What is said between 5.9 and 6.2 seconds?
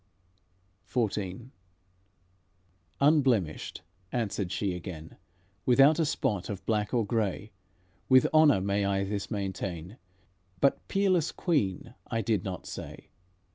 a